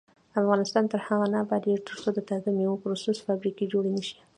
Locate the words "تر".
0.91-0.99